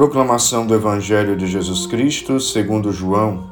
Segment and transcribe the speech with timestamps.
[0.00, 3.50] Proclamação do Evangelho de Jesus Cristo segundo João.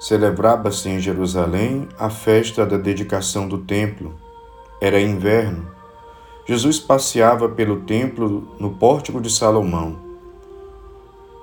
[0.00, 4.14] Celebrava-se em Jerusalém a festa da dedicação do templo.
[4.80, 5.66] Era inverno.
[6.48, 9.98] Jesus passeava pelo templo no pórtico de Salomão.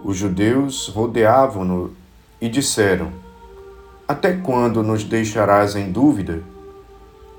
[0.04, 1.94] Os judeus rodeavam-no
[2.41, 3.12] e disseram:
[4.07, 6.41] Até quando nos deixarás em dúvida?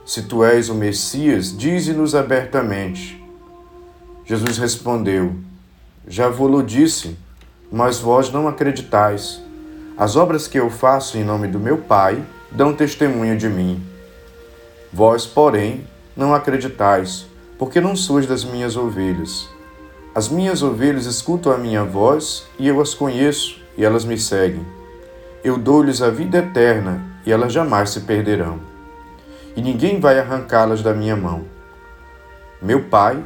[0.06, 3.20] Se tu és o Messias, dize-nos abertamente.
[4.24, 5.49] Jesus respondeu:
[6.10, 7.16] já vou-lo disse,
[7.70, 9.40] mas vós não acreditais.
[9.96, 13.80] As obras que eu faço em nome do meu Pai dão testemunho de mim.
[14.92, 15.86] Vós, porém,
[16.16, 19.48] não acreditais, porque não sois das minhas ovelhas.
[20.12, 24.66] As minhas ovelhas escutam a minha voz e eu as conheço e elas me seguem.
[25.44, 28.58] Eu dou-lhes a vida eterna e elas jamais se perderão.
[29.54, 31.44] E ninguém vai arrancá-las da minha mão.
[32.60, 33.22] Meu Pai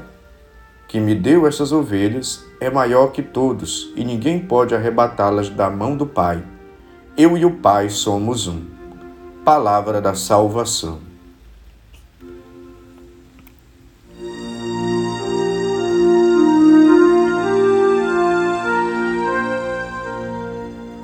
[0.86, 5.96] que me deu essas ovelhas é maior que todos e ninguém pode arrebatá-las da mão
[5.96, 6.42] do Pai.
[7.16, 8.62] Eu e o Pai somos um.
[9.44, 10.98] Palavra da salvação.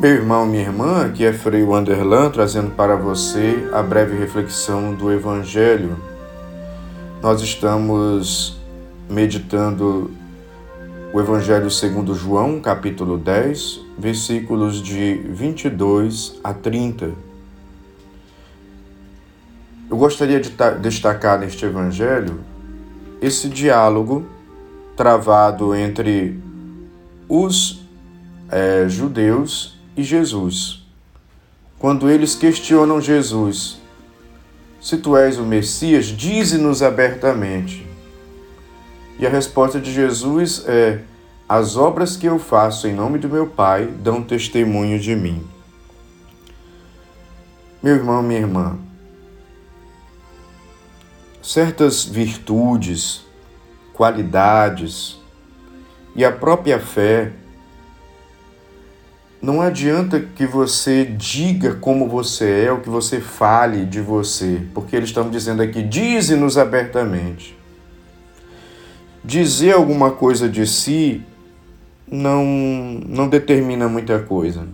[0.00, 5.12] Meu irmão, minha irmã, aqui é Frei Wanderlan trazendo para você a breve reflexão do
[5.12, 5.94] Evangelho.
[7.20, 8.58] Nós estamos
[9.10, 10.10] meditando
[11.12, 17.10] o Evangelho segundo João, capítulo 10, versículos de 22 a 30.
[19.90, 22.38] Eu gostaria de destacar neste Evangelho
[23.20, 24.24] esse diálogo
[24.96, 26.38] travado entre
[27.28, 27.80] os
[28.48, 30.86] é, judeus e Jesus.
[31.76, 33.80] Quando eles questionam Jesus,
[34.80, 37.89] se tu és o Messias, dize-nos abertamente.
[39.20, 41.00] E a resposta de Jesus é:
[41.46, 45.46] As obras que eu faço em nome do meu Pai dão testemunho de mim.
[47.82, 48.78] Meu irmão, minha irmã,
[51.42, 53.22] certas virtudes,
[53.92, 55.18] qualidades
[56.16, 57.32] e a própria fé,
[59.40, 64.96] não adianta que você diga como você é, ou que você fale de você, porque
[64.96, 67.59] eles estão dizendo aqui, dize-nos abertamente
[69.24, 71.22] dizer alguma coisa de si
[72.10, 72.44] não,
[73.06, 74.66] não determina muita coisa,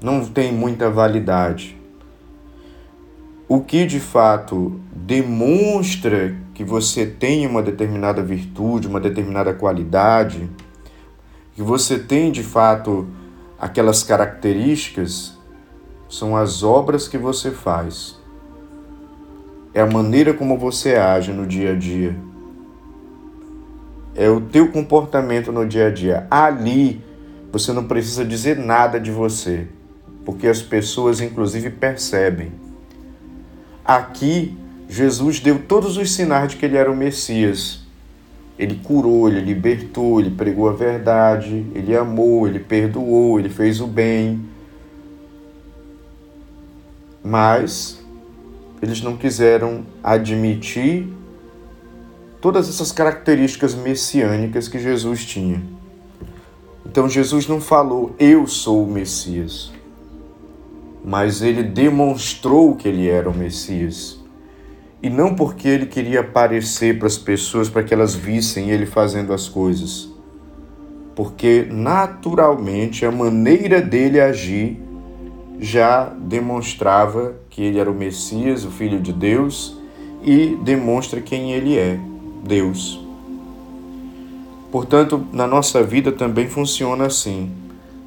[0.00, 1.76] não tem muita validade.
[3.48, 10.48] O que de fato demonstra que você tem uma determinada virtude, uma determinada qualidade,
[11.54, 13.08] que você tem de fato
[13.58, 15.36] aquelas características,
[16.08, 18.18] são as obras que você faz.
[19.74, 22.16] É a maneira como você age no dia a dia
[24.18, 26.26] é o teu comportamento no dia a dia.
[26.28, 27.00] Ali
[27.52, 29.68] você não precisa dizer nada de você,
[30.24, 32.50] porque as pessoas inclusive percebem.
[33.84, 34.58] Aqui
[34.88, 37.86] Jesus deu todos os sinais de que ele era o Messias.
[38.58, 43.86] Ele curou, ele libertou, ele pregou a verdade, ele amou, ele perdoou, ele fez o
[43.86, 44.44] bem.
[47.22, 48.04] Mas
[48.82, 51.08] eles não quiseram admitir
[52.40, 55.62] todas essas características messiânicas que Jesus tinha.
[56.86, 59.72] Então Jesus não falou, eu sou o Messias,
[61.04, 64.18] mas ele demonstrou que ele era o Messias.
[65.02, 69.32] E não porque ele queria aparecer para as pessoas, para que elas vissem ele fazendo
[69.32, 70.08] as coisas,
[71.14, 74.80] porque naturalmente a maneira dele agir
[75.60, 79.76] já demonstrava que ele era o Messias, o Filho de Deus,
[80.22, 81.98] e demonstra quem ele é.
[82.42, 83.00] Deus.
[84.70, 87.50] Portanto, na nossa vida também funciona assim.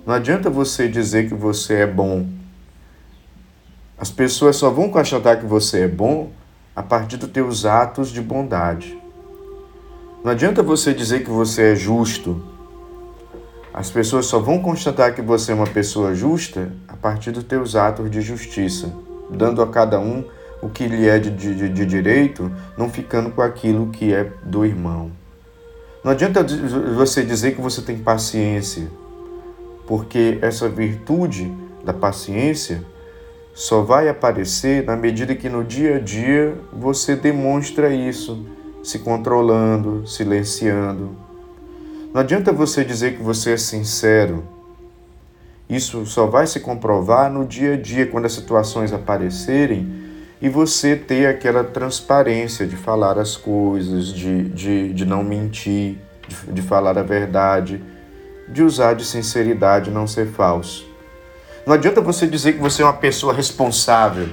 [0.06, 2.28] Não adianta você dizer que você é bom.
[3.98, 6.32] As pessoas só vão constatar que você é bom
[6.76, 8.98] a partir dos teus atos de bondade.
[10.24, 12.44] Não adianta você dizer que você é justo.
[13.74, 17.76] As pessoas só vão constatar que você é uma pessoa justa a partir dos teus
[17.76, 18.94] atos de justiça,
[19.30, 20.24] dando a cada um
[20.62, 24.66] o que lhe é de, de, de direito, não ficando com aquilo que é do
[24.66, 25.12] irmão.
[26.04, 26.46] Não adianta
[26.96, 28.88] você dizer que você tem paciência,
[29.88, 31.52] porque essa virtude
[31.84, 32.84] da paciência
[33.54, 38.46] só vai aparecer na medida que no dia a dia você demonstra isso,
[38.84, 41.16] se controlando, silenciando.
[42.14, 44.44] Não adianta você dizer que você é sincero.
[45.70, 50.11] Isso só vai se comprovar no dia a dia, quando as situações aparecerem
[50.42, 55.98] e você ter aquela transparência de falar as coisas, de, de, de não mentir,
[56.28, 57.82] de, de falar a verdade,
[58.48, 60.90] de usar de sinceridade e não ser falso.
[61.66, 64.30] Não adianta você dizer que você é uma pessoa responsável.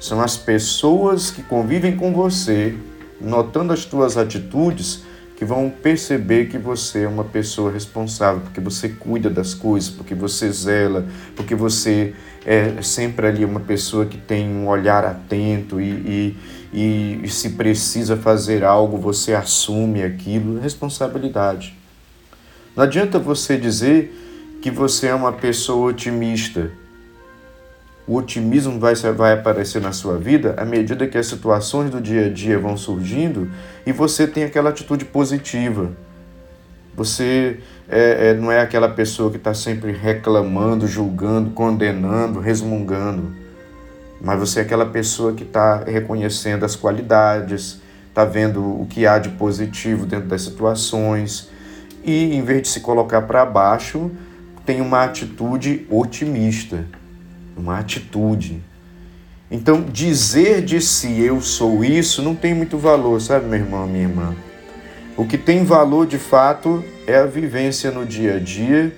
[0.00, 2.74] São as pessoas que convivem com você,
[3.20, 5.04] notando as tuas atitudes,
[5.40, 10.14] que vão perceber que você é uma pessoa responsável, porque você cuida das coisas, porque
[10.14, 12.14] você zela, porque você
[12.44, 16.36] é sempre ali uma pessoa que tem um olhar atento e,
[16.74, 20.60] e, e se precisa fazer algo, você assume aquilo.
[20.60, 21.74] Responsabilidade.
[22.76, 24.14] Não adianta você dizer
[24.60, 26.70] que você é uma pessoa otimista
[28.06, 32.26] o otimismo vai, vai aparecer na sua vida à medida que as situações do dia
[32.26, 33.50] a dia vão surgindo
[33.86, 35.92] e você tem aquela atitude positiva.
[36.96, 37.58] Você
[37.88, 43.32] é, é, não é aquela pessoa que está sempre reclamando, julgando, condenando, resmungando,
[44.20, 49.18] mas você é aquela pessoa que está reconhecendo as qualidades, está vendo o que há
[49.18, 51.48] de positivo dentro das situações
[52.04, 54.10] e, em vez de se colocar para baixo,
[54.66, 56.84] tem uma atitude otimista
[57.56, 58.62] uma atitude.
[59.50, 64.04] Então, dizer de si eu sou isso não tem muito valor, sabe, meu irmão, minha
[64.04, 64.34] irmã?
[65.16, 68.94] O que tem valor de fato é a vivência no dia a dia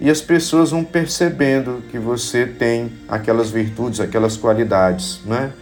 [0.00, 5.52] e as pessoas vão percebendo que você tem aquelas virtudes, aquelas qualidades, né?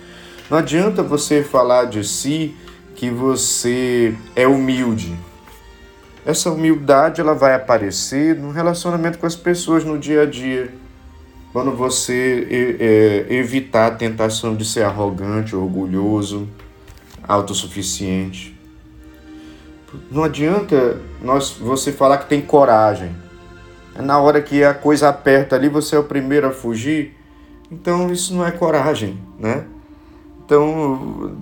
[0.51, 2.55] Não adianta você falar de si
[2.97, 5.17] que você é humilde.
[6.27, 10.73] Essa humildade ela vai aparecer no relacionamento com as pessoas no dia a dia
[11.53, 12.47] quando você
[12.81, 16.49] é, evitar a tentação de ser arrogante, orgulhoso,
[17.23, 18.59] autossuficiente.
[20.11, 23.11] Não adianta nós, você falar que tem coragem.
[23.95, 27.15] Na hora que a coisa aperta ali, você é o primeiro a fugir.
[27.71, 29.67] Então isso não é coragem, né?
[30.43, 31.37] Então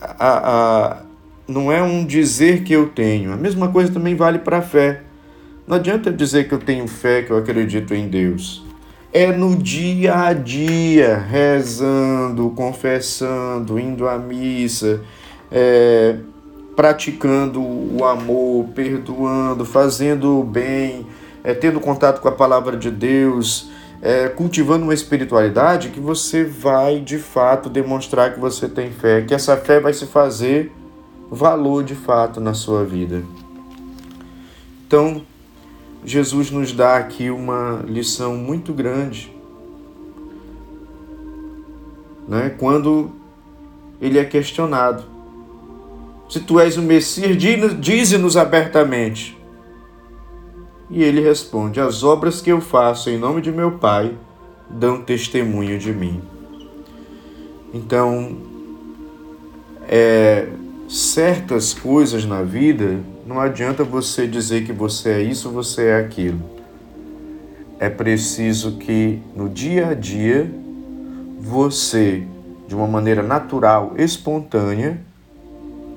[0.00, 1.02] a, a,
[1.48, 3.32] não é um dizer que eu tenho.
[3.32, 5.02] A mesma coisa também vale para a fé.
[5.66, 8.65] Não adianta dizer que eu tenho fé, que eu acredito em Deus
[9.12, 15.00] é no dia a dia, rezando, confessando, indo à missa,
[15.50, 16.16] é,
[16.74, 21.06] praticando o amor, perdoando, fazendo o bem,
[21.42, 23.70] é, tendo contato com a palavra de Deus,
[24.02, 29.32] é, cultivando uma espiritualidade que você vai de fato demonstrar que você tem fé, que
[29.32, 30.72] essa fé vai se fazer
[31.30, 33.22] valor de fato na sua vida.
[34.86, 35.22] Então,
[36.06, 39.34] Jesus nos dá aqui uma lição muito grande.
[42.28, 42.54] Né?
[42.56, 43.10] Quando
[44.00, 45.02] ele é questionado.
[46.28, 49.36] Se tu és o Messias, dize-nos abertamente.
[50.88, 54.16] E ele responde: As obras que eu faço em nome de meu Pai
[54.70, 56.22] dão testemunho de mim.
[57.74, 58.36] Então,
[59.88, 60.48] é,
[60.88, 66.40] certas coisas na vida não adianta você dizer que você é isso, você é aquilo.
[67.78, 70.48] É preciso que no dia a dia
[71.40, 72.22] você,
[72.68, 75.00] de uma maneira natural, espontânea,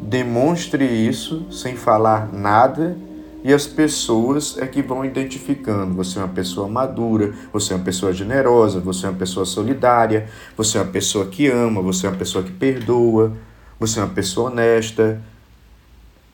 [0.01, 2.97] demonstre isso sem falar nada
[3.43, 5.93] e as pessoas é que vão identificando.
[5.93, 10.27] Você é uma pessoa madura, você é uma pessoa generosa, você é uma pessoa solidária,
[10.57, 13.33] você é uma pessoa que ama, você é uma pessoa que perdoa,
[13.79, 15.21] você é uma pessoa honesta,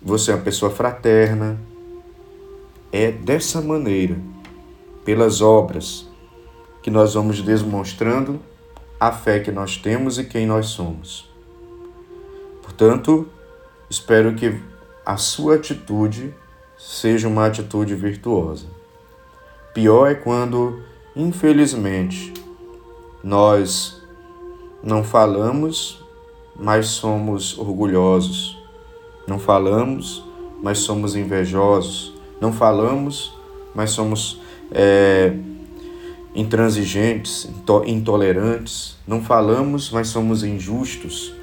[0.05, 1.59] você é uma pessoa fraterna.
[2.91, 4.15] É dessa maneira,
[5.03, 6.07] pelas obras,
[6.83, 8.39] que nós vamos demonstrando
[8.99, 11.27] a fé que nós temos e quem nós somos.
[12.61, 13.27] Portanto,
[13.89, 14.61] espero que
[15.03, 16.31] a sua atitude
[16.77, 18.67] seja uma atitude virtuosa.
[19.73, 20.83] Pior é quando,
[21.15, 22.31] infelizmente,
[23.23, 24.01] nós
[24.83, 25.99] não falamos,
[26.55, 28.54] mas somos orgulhosos
[29.27, 30.23] não falamos,
[30.61, 32.13] mas somos invejosos.
[32.39, 33.33] Não falamos,
[33.73, 34.39] mas somos
[34.71, 35.33] é,
[36.33, 37.49] intransigentes,
[37.85, 38.97] intolerantes.
[39.07, 41.33] Não falamos, mas somos injustos.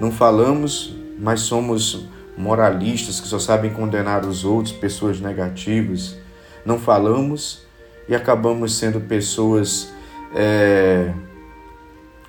[0.00, 2.06] Não falamos, mas somos
[2.36, 6.16] moralistas que só sabem condenar os outros, pessoas negativas.
[6.64, 7.62] Não falamos
[8.08, 9.92] e acabamos sendo pessoas
[10.34, 11.12] é,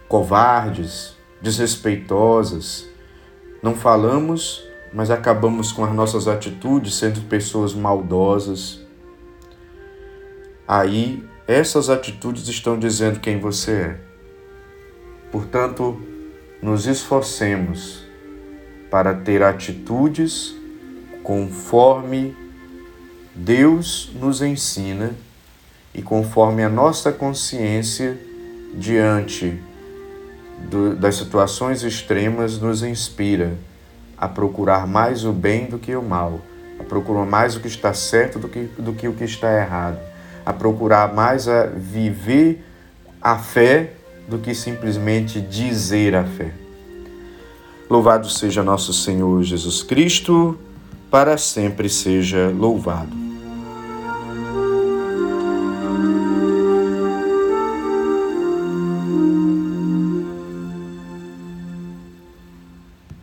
[0.08, 2.88] covardes, desrespeitosas.
[3.63, 8.81] Não falamos, mas acabamos com as nossas atitudes sendo pessoas maldosas.
[10.67, 13.98] Aí, essas atitudes estão dizendo quem você é.
[15.31, 16.01] Portanto,
[16.62, 18.05] nos esforcemos
[18.89, 20.53] para ter atitudes
[21.24, 22.36] conforme
[23.33, 25.15] Deus nos ensina
[25.93, 28.19] e conforme a nossa consciência
[28.74, 29.62] diante
[30.69, 33.57] do, das situações extremas nos inspira
[34.21, 36.39] a procurar mais o bem do que o mal,
[36.79, 39.97] a procurar mais o que está certo do que, do que o que está errado,
[40.45, 42.63] a procurar mais a viver
[43.19, 43.93] a fé
[44.27, 46.51] do que simplesmente dizer a fé.
[47.89, 50.57] Louvado seja nosso Senhor Jesus Cristo,
[51.09, 53.20] para sempre seja louvado.